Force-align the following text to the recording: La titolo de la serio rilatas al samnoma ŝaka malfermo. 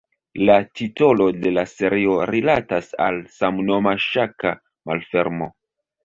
La 0.49 0.53
titolo 0.79 1.25
de 1.41 1.49
la 1.57 1.65
serio 1.73 2.15
rilatas 2.29 2.87
al 3.07 3.19
samnoma 3.33 3.93
ŝaka 4.07 4.55
malfermo. 4.91 5.51